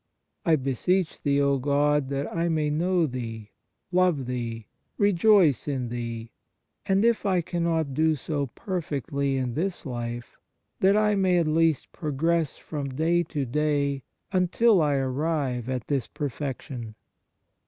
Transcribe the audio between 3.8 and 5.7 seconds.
love Thee, rejoice